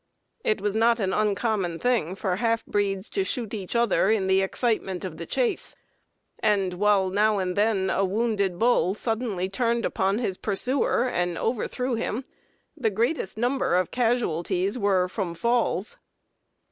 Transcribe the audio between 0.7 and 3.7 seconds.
not an uncommon thing for half breeds to shoot